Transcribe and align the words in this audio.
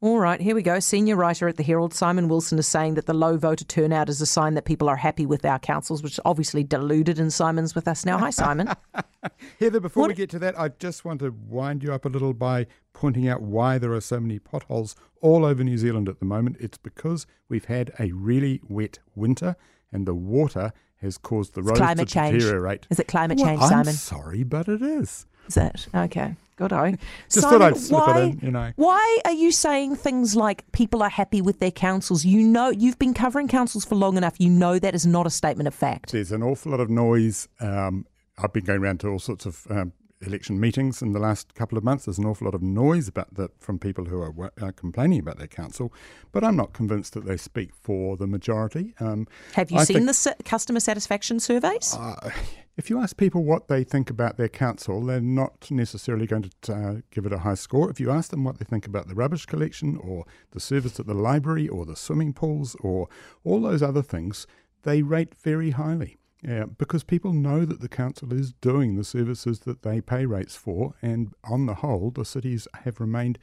All 0.00 0.20
right, 0.20 0.40
here 0.40 0.54
we 0.54 0.62
go. 0.62 0.78
Senior 0.78 1.16
writer 1.16 1.48
at 1.48 1.56
the 1.56 1.64
Herald, 1.64 1.92
Simon 1.92 2.28
Wilson, 2.28 2.56
is 2.60 2.68
saying 2.68 2.94
that 2.94 3.06
the 3.06 3.14
low 3.14 3.36
voter 3.36 3.64
turnout 3.64 4.08
is 4.08 4.20
a 4.20 4.26
sign 4.26 4.54
that 4.54 4.64
people 4.64 4.88
are 4.88 4.94
happy 4.94 5.26
with 5.26 5.44
our 5.44 5.58
councils, 5.58 6.04
which 6.04 6.12
is 6.12 6.20
obviously 6.24 6.62
deluded. 6.62 7.18
And 7.18 7.32
Simon's 7.32 7.74
with 7.74 7.88
us 7.88 8.06
now. 8.06 8.16
Hi, 8.16 8.30
Simon. 8.30 8.68
Heather, 9.58 9.80
before 9.80 10.02
What- 10.02 10.08
we 10.10 10.14
get 10.14 10.30
to 10.30 10.38
that, 10.38 10.56
I 10.58 10.68
just 10.68 11.04
want 11.04 11.18
to 11.20 11.34
wind 11.48 11.82
you 11.82 11.92
up 11.92 12.04
a 12.04 12.08
little 12.08 12.32
by 12.32 12.66
pointing 12.92 13.26
out 13.28 13.42
why 13.42 13.76
there 13.78 13.92
are 13.92 14.00
so 14.00 14.20
many 14.20 14.38
potholes 14.38 14.94
all 15.20 15.44
over 15.44 15.64
New 15.64 15.76
Zealand 15.78 16.08
at 16.08 16.20
the 16.20 16.26
moment. 16.26 16.58
It's 16.60 16.78
because 16.78 17.26
we've 17.48 17.64
had 17.64 17.90
a 17.98 18.12
really 18.12 18.60
wet 18.68 19.00
winter 19.16 19.56
and 19.90 20.06
the 20.06 20.14
water 20.14 20.72
has 21.02 21.18
caused 21.18 21.54
the 21.54 21.62
roads 21.62 21.80
to 21.80 22.04
change. 22.04 22.38
deteriorate. 22.40 22.86
Is 22.88 23.00
it 23.00 23.08
climate 23.08 23.38
Well, 23.38 23.48
change, 23.48 23.62
I'm 23.62 23.68
Simon? 23.68 23.94
sorry, 23.94 24.44
but 24.44 24.68
it 24.68 24.80
is. 24.82 25.26
Is 25.48 25.56
it? 25.56 25.86
Okay. 25.94 26.34
Good 26.56 26.72
eye. 26.72 26.98
Just 27.30 27.42
Simon, 27.48 27.60
thought 27.60 27.66
I'd 27.68 27.76
slip 27.76 28.06
why, 28.08 28.18
it 28.20 28.22
in, 28.24 28.40
you 28.42 28.50
know. 28.50 28.72
Why 28.76 29.18
are 29.24 29.32
you 29.32 29.52
saying 29.52 29.94
things 29.96 30.34
like 30.34 30.70
people 30.72 31.02
are 31.02 31.08
happy 31.08 31.40
with 31.40 31.60
their 31.60 31.70
councils? 31.70 32.24
You 32.24 32.42
know, 32.42 32.70
you've 32.70 32.98
been 32.98 33.14
covering 33.14 33.46
councils 33.46 33.84
for 33.84 33.94
long 33.94 34.16
enough. 34.16 34.34
You 34.38 34.50
know 34.50 34.78
that 34.80 34.94
is 34.94 35.06
not 35.06 35.26
a 35.26 35.30
statement 35.30 35.68
of 35.68 35.74
fact. 35.74 36.10
There's 36.12 36.32
an 36.32 36.42
awful 36.42 36.72
lot 36.72 36.80
of 36.80 36.90
noise. 36.90 37.48
Um, 37.60 38.06
I've 38.38 38.52
been 38.52 38.64
going 38.64 38.82
around 38.82 39.00
to 39.00 39.08
all 39.08 39.20
sorts 39.20 39.46
of 39.46 39.66
um, 39.70 39.92
election 40.20 40.58
meetings 40.58 41.00
in 41.00 41.12
the 41.12 41.20
last 41.20 41.54
couple 41.54 41.78
of 41.78 41.84
months. 41.84 42.06
There's 42.06 42.18
an 42.18 42.24
awful 42.24 42.46
lot 42.46 42.54
of 42.54 42.62
noise 42.62 43.06
about 43.06 43.32
that 43.34 43.52
from 43.60 43.78
people 43.78 44.06
who 44.06 44.20
are 44.20 44.52
uh, 44.60 44.72
complaining 44.74 45.20
about 45.20 45.38
their 45.38 45.46
council, 45.46 45.92
but 46.32 46.42
I'm 46.42 46.56
not 46.56 46.72
convinced 46.72 47.14
that 47.14 47.24
they 47.24 47.36
speak 47.36 47.70
for 47.72 48.16
the 48.16 48.26
majority. 48.26 48.94
Um, 48.98 49.28
Have 49.54 49.70
you 49.70 49.78
I 49.78 49.84
seen 49.84 50.06
think- 50.06 50.36
the 50.36 50.42
customer 50.44 50.80
satisfaction 50.80 51.38
surveys? 51.38 51.94
uh, 51.96 52.30
if 52.78 52.88
you 52.88 53.00
ask 53.00 53.16
people 53.16 53.42
what 53.42 53.66
they 53.66 53.82
think 53.82 54.08
about 54.08 54.36
their 54.36 54.48
council, 54.48 55.04
they're 55.04 55.20
not 55.20 55.68
necessarily 55.68 56.28
going 56.28 56.48
to 56.62 56.72
uh, 56.72 56.94
give 57.10 57.26
it 57.26 57.32
a 57.32 57.40
high 57.40 57.54
score. 57.54 57.90
If 57.90 57.98
you 57.98 58.12
ask 58.12 58.30
them 58.30 58.44
what 58.44 58.58
they 58.58 58.64
think 58.64 58.86
about 58.86 59.08
the 59.08 59.16
rubbish 59.16 59.46
collection 59.46 59.96
or 59.96 60.24
the 60.52 60.60
service 60.60 61.00
at 61.00 61.08
the 61.08 61.12
library 61.12 61.66
or 61.66 61.84
the 61.84 61.96
swimming 61.96 62.32
pools 62.32 62.76
or 62.80 63.08
all 63.42 63.60
those 63.60 63.82
other 63.82 64.00
things, 64.00 64.46
they 64.84 65.02
rate 65.02 65.34
very 65.34 65.70
highly. 65.70 66.18
Yeah, 66.40 66.66
because 66.66 67.02
people 67.02 67.32
know 67.32 67.64
that 67.64 67.80
the 67.80 67.88
council 67.88 68.32
is 68.32 68.52
doing 68.52 68.94
the 68.94 69.02
services 69.02 69.60
that 69.60 69.82
they 69.82 70.00
pay 70.00 70.24
rates 70.24 70.54
for, 70.54 70.94
and 71.02 71.34
on 71.42 71.66
the 71.66 71.74
whole, 71.74 72.12
the 72.12 72.24
cities 72.24 72.68
have 72.84 73.00
remained 73.00 73.40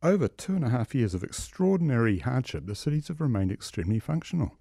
over 0.00 0.28
two 0.28 0.54
and 0.54 0.64
a 0.64 0.68
half 0.68 0.94
years 0.94 1.12
of 1.12 1.24
extraordinary 1.24 2.20
hardship. 2.20 2.66
The 2.66 2.76
cities 2.76 3.08
have 3.08 3.20
remained 3.20 3.50
extremely 3.50 3.98
functional. 3.98 4.52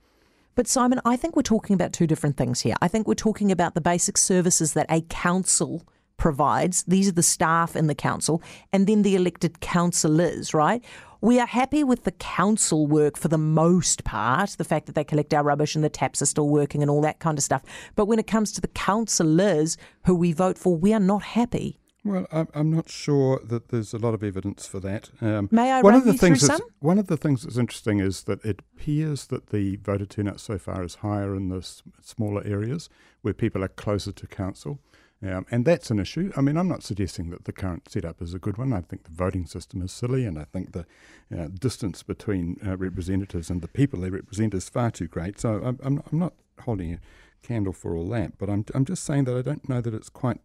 But 0.56 0.68
Simon, 0.68 1.02
I 1.04 1.16
think 1.16 1.36
we're 1.36 1.42
talking 1.42 1.74
about 1.74 1.94
two 1.94 2.06
different 2.06 2.38
things 2.38 2.62
here. 2.62 2.76
I 2.82 2.88
think 2.88 3.08
we're 3.08 3.16
talking 3.16 3.52
about 3.52 3.74
the 3.74 3.82
basic 3.82 4.18
services 4.18 4.74
that 4.74 4.86
a 4.90 5.02
council 5.02 5.84
provides. 6.18 6.84
These 6.84 7.10
are 7.10 7.14
the 7.14 7.24
staff 7.24 7.76
in 7.76 7.88
the 7.88 7.96
council, 7.96 8.42
and 8.72 8.86
then 8.86 9.02
the 9.02 9.16
elected 9.16 9.62
councillors, 9.62 10.54
right? 10.54 10.84
We 11.22 11.40
are 11.40 11.48
happy 11.48 11.84
with 11.84 12.04
the 12.04 12.12
council 12.12 12.86
work 12.86 13.18
for 13.18 13.30
the 13.30 13.38
most 13.38 14.04
part, 14.04 14.52
the 14.52 14.64
fact 14.64 14.86
that 14.86 14.96
they 14.96 15.04
collect 15.04 15.34
our 15.34 15.44
rubbish 15.44 15.74
and 15.74 15.84
the 15.84 15.90
taps 15.90 16.22
are 16.22 16.28
still 16.28 16.50
working 16.50 16.82
and 16.82 16.92
all 16.92 17.02
that 17.02 17.20
kind 17.20 17.38
of 17.38 17.44
stuff. 17.44 17.64
But 17.96 18.06
when 18.06 18.20
it 18.20 18.28
comes 18.28 18.52
to 18.52 18.62
the 18.62 18.68
councillors 18.68 19.76
who 20.06 20.14
we 20.14 20.34
vote 20.34 20.58
for, 20.58 20.76
we 20.76 20.94
are 20.94 21.00
not 21.00 21.24
happy. 21.24 21.80
Well, 22.06 22.28
I'm, 22.32 22.48
I'm 22.54 22.70
not 22.72 22.90
sure 22.90 23.40
that 23.46 23.70
there's 23.70 23.94
a 23.94 23.98
lot 23.98 24.14
of 24.14 24.24
evidence 24.24 24.68
for 24.68 24.80
that. 24.82 25.10
Um, 25.22 25.48
May 25.52 25.72
I 25.72 25.82
one 25.82 25.94
run 25.94 26.02
of 26.02 26.06
the 26.06 26.12
you 26.14 26.18
through 26.18 26.28
things 26.30 26.48
that's, 26.48 26.60
some? 26.60 26.70
One 26.80 27.00
of 27.00 27.08
the 27.08 27.16
things 27.16 27.44
that's 27.44 27.58
interesting 27.58 28.00
is 28.00 28.24
that 28.24 28.44
it 28.44 28.60
appears 28.76 29.28
that 29.28 29.48
the 29.52 29.78
voter 29.78 30.06
turnout 30.06 30.42
so 30.42 30.58
far 30.58 30.84
is 30.84 30.96
higher 30.96 31.34
in 31.34 31.48
the 31.48 31.58
s- 31.58 31.82
smaller 32.02 32.44
areas 32.46 32.90
where 33.22 33.34
people 33.34 33.64
are 33.64 33.70
closer 33.70 34.12
to 34.12 34.28
council. 34.28 34.80
Um, 35.26 35.46
and 35.50 35.64
that's 35.64 35.90
an 35.90 36.00
issue. 36.00 36.34
I 36.36 36.42
mean, 36.42 36.58
I'm 36.58 36.68
not 36.68 36.84
suggesting 36.84 37.30
that 37.30 37.46
the 37.46 37.54
current 37.54 37.90
setup 37.90 38.22
is 38.22 38.34
a 38.34 38.40
good 38.40 38.58
one. 38.58 38.74
I 38.74 38.82
think 38.82 39.06
the 39.06 39.12
voting 39.12 39.46
system 39.46 39.82
is 39.82 39.94
silly, 39.94 40.26
and 40.26 40.38
I 40.38 40.44
think 40.44 40.74
the 40.74 40.86
uh, 41.34 41.48
distance 41.48 42.04
between 42.04 42.58
uh, 42.66 42.76
representatives 42.76 43.50
and 43.50 43.62
the 43.62 43.70
people 43.70 44.02
they 44.02 44.10
represent 44.10 44.54
is 44.54 44.68
far 44.68 44.92
too 44.92 45.08
great. 45.08 45.40
So 45.40 45.62
I'm, 45.64 45.80
I'm, 45.82 46.04
I'm 46.12 46.20
not 46.20 46.34
holding 46.66 46.94
a 46.96 47.00
candle 47.42 47.72
for 47.72 47.96
all 47.96 48.10
that, 48.10 48.38
but 48.38 48.50
I'm, 48.50 48.66
I'm 48.76 48.84
just 48.84 49.06
saying 49.06 49.24
that 49.24 49.38
I 49.38 49.42
don't 49.42 49.70
know 49.70 49.80
that 49.80 49.94
it's 49.94 50.10
quite 50.10 50.42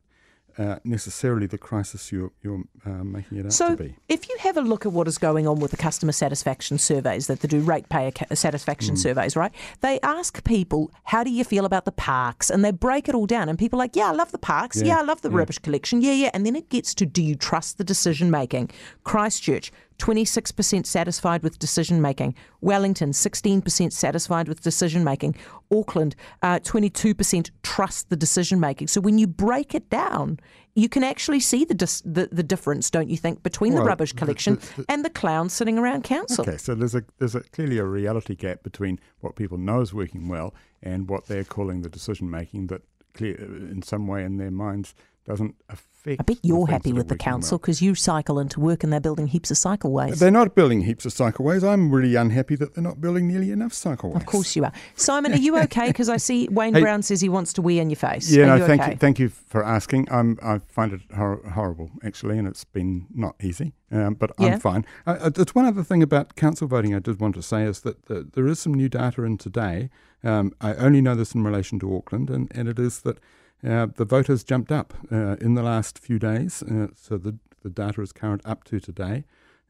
uh, 0.59 0.79
necessarily 0.85 1.47
the 1.47 1.59
crisis 1.59 2.11
you're, 2.13 2.33
you're 2.43 2.63
uh, 2.85 3.05
making 3.05 3.39
it 3.39 3.47
out 3.47 3.53
So, 3.53 3.71
to 3.71 3.77
be. 3.77 3.89
So, 3.91 3.95
if 4.09 4.29
you 4.29 4.37
have 4.41 4.57
a 4.57 4.61
look 4.61 4.85
at 4.85 4.93
what 4.93 5.07
is 5.09 5.17
going 5.19 5.47
on 5.47 5.61
with 5.61 5.71
the 5.71 5.77
customer 5.77 6.13
satisfaction 6.13 6.79
surveys 6.79 7.27
that 7.29 7.41
they 7.41 7.49
do, 7.49 7.61
ratepayer 7.61 8.13
satisfaction 8.35 8.95
Mm. 8.95 8.99
surveys, 8.99 9.37
right? 9.37 9.53
They 9.81 10.01
ask 10.03 10.43
people, 10.45 10.91
"How 11.05 11.23
do 11.25 11.31
you 11.31 11.45
feel 11.45 11.65
about 11.65 11.85
the 11.85 11.93
parks?" 11.93 12.51
and 12.51 12.65
they 12.65 12.71
break 12.73 13.09
it 13.09 13.15
all 13.15 13.27
down. 13.27 13.49
And 13.49 13.59
people 13.59 13.79
are 13.79 13.85
like, 13.85 13.97
"Yeah, 13.97 14.09
I 14.09 14.13
love 14.13 14.33
the 14.33 14.39
parks. 14.39 14.77
Yeah, 14.79 14.87
Yeah, 14.89 14.99
I 14.99 15.03
love 15.03 15.21
the 15.23 15.31
yeah. 15.31 15.37
rubbish 15.39 15.59
collection. 15.59 16.03
Yeah, 16.03 16.13
yeah." 16.13 16.31
And 16.35 16.45
then 16.45 16.57
it 16.57 16.69
gets 16.69 16.95
to, 16.97 17.07
"Do 17.07 17.23
you 17.23 17.37
trust 17.37 17.79
the 17.79 17.85
decision 17.85 18.31
making?" 18.31 18.71
Christchurch. 19.05 19.71
26% 19.99 20.87
satisfied 20.87 21.43
with 21.43 21.59
decision 21.59 22.01
making. 22.01 22.35
Wellington, 22.61 23.11
16% 23.11 23.93
satisfied 23.93 24.49
with 24.49 24.61
decision 24.63 25.05
making. 25.05 25.35
Auckland, 25.73 26.15
uh, 26.43 26.59
22% 26.61 27.51
trust 27.63 28.09
the 28.09 28.17
decision 28.17 28.61
making. 28.61 28.89
So 28.89 29.01
when 29.01 29.19
you 29.19 29.27
break 29.27 29.75
it 29.75 29.91
down, 29.91 30.39
you 30.75 30.89
can 30.89 31.03
actually 31.03 31.41
see 31.41 31.65
the, 31.65 31.75
dis- 31.75 32.03
the, 32.05 32.29
the 32.31 32.45
difference, 32.45 32.91
don't 32.91 33.11
you 33.11 33.17
think, 33.17 33.43
between 33.43 33.73
the 33.73 33.79
Well, 33.81 33.87
rubbish 33.89 34.13
the- 34.13 34.19
collection 34.19 34.55
the- 34.55 34.83
the- 34.83 34.85
and 34.89 35.05
the 35.05 35.11
clowns 35.11 35.53
sitting 35.53 35.77
around 35.79 36.05
council. 36.05 36.43
Okay, 36.49 36.57
so 36.57 36.75
there's 36.75 36.95
a 36.95 37.03
there's 37.19 37.35
a 37.35 37.41
clearly 37.41 37.79
a 37.79 37.85
reality 37.85 38.37
gap 38.37 38.63
between 38.63 39.01
what 39.21 39.35
people 39.35 39.59
know 39.59 39.81
is 39.81 39.93
working 39.93 40.29
well 40.29 40.55
and 40.83 41.09
what 41.09 41.27
they're 41.27 41.45
calling 41.45 41.83
the 41.83 41.89
decision 41.89 42.31
making 42.31 42.69
that 42.69 42.83
clear 43.15 43.35
in 43.35 43.83
some 43.83 44.07
way 44.07 44.23
in 44.25 44.37
their 44.37 44.53
minds 44.53 44.95
doesn't 45.29 45.55
affect. 45.69 46.21
I 46.21 46.23
bet 46.23 46.39
you're 46.43 46.67
happy 46.67 46.95
with 46.95 47.09
the 47.09 47.17
council 47.17 47.59
because 47.59 47.83
you 47.83 47.95
cycle 47.95 48.39
into 48.39 48.61
work 48.61 48.83
and 48.83 48.91
they're 48.91 48.99
building 48.99 49.27
heaps 49.27 49.51
of 49.51 49.59
cycleways. 49.59 50.19
They're 50.19 50.31
not 50.31 50.55
building 50.55 50.81
heaps 50.81 51.05
of 51.05 51.13
cycleways. 51.13 51.63
I'm 51.63 51.91
really 51.91 52.15
unhappy 52.15 52.57
that 52.57 52.75
they're 52.75 52.83
not 52.85 52.99
building 52.99 53.29
nearly 53.29 53.51
enough 53.51 53.73
cycleways. 53.73 54.17
Of 54.17 54.25
course 54.25 54.57
you 54.57 54.65
are. 54.65 54.73
Simon, 54.95 55.35
are 55.35 55.39
you 55.39 55.59
okay? 55.65 55.89
Because 55.89 56.09
I 56.09 56.17
see 56.17 56.49
Wayne 56.49 56.73
Hey. 56.73 56.81
Brown 56.81 57.03
says 57.03 57.21
he 57.21 57.29
wants 57.29 57.53
to 57.55 57.63
wee 57.63 57.79
in 57.79 57.91
your 57.91 57.97
face. 57.97 58.31
Yeah, 58.31 58.47
no, 58.47 58.55
you 58.57 58.65
thank 58.67 58.81
okay? 58.81 58.91
you, 58.93 58.97
thank 58.97 59.19
you 59.19 59.29
for 59.29 59.63
asking. 59.63 60.09
I'm, 60.11 60.39
I 60.43 60.59
find 60.61 60.95
it 60.95 61.03
hor- 61.15 61.43
horrible 61.51 61.91
actually, 62.03 62.39
and 62.39 62.49
it's 62.49 62.65
been 62.65 63.07
not 63.15 63.35
easy. 63.43 63.75
Um, 63.93 64.15
but 64.15 64.33
Yeah. 64.39 64.55
I'm 64.55 64.61
fine. 64.61 64.87
Uh, 65.07 65.17
uh, 65.21 65.29
there's 65.29 65.55
one 65.55 65.67
other 65.67 65.83
thing 65.85 66.03
about 66.03 66.37
council 66.37 66.69
voting 66.69 66.95
I 66.95 67.01
did 67.01 67.21
want 67.21 67.35
to 67.35 67.43
say 67.43 67.65
is 67.65 67.81
that 67.83 68.07
the, 68.07 68.27
there 68.33 68.47
is 68.47 68.59
some 68.61 68.73
new 68.73 68.89
data 68.89 69.25
in 69.25 69.37
today. 69.37 69.91
Um, 70.25 70.53
I 70.61 70.75
only 70.75 71.03
know 71.03 71.15
this 71.15 71.35
in 71.35 71.45
relation 71.45 71.79
to 71.81 71.95
Auckland, 71.97 72.31
and, 72.31 72.51
and 72.55 72.67
it 72.67 72.79
is 72.79 73.01
that 73.03 73.19
the 73.63 74.05
voters 74.05 74.45
jumped 74.45 74.73
up 74.73 74.95
uh, 75.11 75.37
in 75.41 75.55
the 75.55 75.63
last 75.63 75.99
few 75.99 76.19
days. 76.19 76.63
Uh, 76.63 76.89
so 76.95 77.19
the 77.19 77.39
the 77.63 77.71
data 77.71 78.01
is 78.03 78.13
current 78.13 78.43
up 78.45 78.65
to 78.65 78.81
today, 78.81 79.25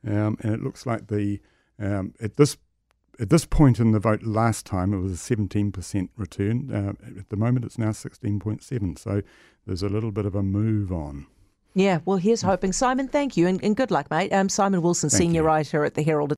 um, 0.06 0.36
and 0.40 0.54
it 0.54 0.62
looks 0.62 0.86
like 0.86 1.08
the 1.08 1.40
um, 1.78 2.14
at 2.20 2.36
this 2.36 2.56
at 3.20 3.30
this 3.30 3.44
point 3.44 3.80
in 3.80 3.92
the 3.92 3.98
vote 3.98 4.22
last 4.22 4.64
time 4.64 4.94
it 4.94 4.98
was 4.98 5.12
a 5.12 5.36
17% 5.36 6.08
return. 6.16 6.72
Uh, 6.72 7.18
at 7.18 7.28
the 7.30 7.36
moment 7.36 7.64
it's 7.64 7.78
now 7.78 7.90
16.7. 7.90 8.98
So 8.98 9.22
there's 9.66 9.82
a 9.82 9.88
little 9.88 10.12
bit 10.12 10.24
of 10.24 10.34
a 10.34 10.42
move 10.42 10.92
on. 10.92 11.26
Yeah, 11.74 11.98
well, 12.04 12.16
here's 12.16 12.42
hoping. 12.42 12.72
Simon, 12.72 13.08
thank 13.08 13.36
you 13.36 13.46
and, 13.46 13.62
and 13.62 13.76
good 13.76 13.90
luck, 13.90 14.10
mate. 14.10 14.32
Um, 14.32 14.48
Simon 14.48 14.82
Wilson, 14.82 15.10
Thank 15.10 15.18
senior 15.18 15.42
you. 15.42 15.46
writer 15.46 15.84
at 15.84 15.94
the 15.94 16.02
Herald. 16.02 16.32